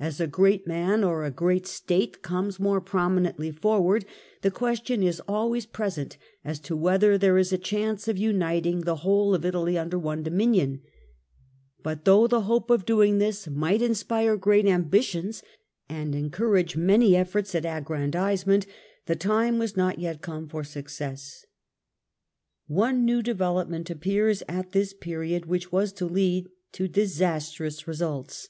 As 0.00 0.18
a 0.20 0.26
great 0.26 0.66
man 0.66 1.04
or 1.04 1.22
a 1.22 1.30
great 1.30 1.64
State 1.64 2.22
comes 2.22 2.58
more 2.58 2.80
pro 2.80 3.02
minently 3.08 3.56
forward, 3.56 4.04
the 4.42 4.50
question 4.50 5.00
is 5.00 5.22
always 5.28 5.64
present 5.64 6.16
as 6.44 6.58
to 6.58 6.74
whether 6.76 7.16
there 7.16 7.38
is 7.38 7.52
a 7.52 7.56
chance 7.56 8.08
of 8.08 8.18
uniting 8.18 8.80
the 8.80 8.96
whole 9.06 9.32
of 9.32 9.44
Italy 9.44 9.76
into 9.76 9.96
one 9.96 10.24
dominion; 10.24 10.80
but 11.84 12.04
though 12.04 12.26
the 12.26 12.40
hope 12.40 12.68
of 12.68 12.84
doing 12.84 13.18
this 13.18 13.46
might 13.46 13.80
inspire 13.80 14.36
great 14.36 14.66
ambitions 14.66 15.40
and 15.88 16.16
encourage 16.16 16.74
many 16.76 17.14
efforts 17.14 17.54
at 17.54 17.64
aggrandisement, 17.64 18.66
the 19.06 19.14
time 19.14 19.60
was 19.60 19.76
not 19.76 20.00
yet 20.00 20.20
come 20.20 20.48
for 20.48 20.64
success. 20.64 21.46
One 22.66 23.04
new 23.04 23.22
development 23.22 23.88
appears 23.88 24.42
at 24.48 24.72
this 24.72 24.92
period, 24.92 25.46
which 25.46 25.70
was 25.70 25.92
to 25.92 26.06
lead 26.06 26.48
to 26.72 26.88
disastrous 26.88 27.86
results. 27.86 28.48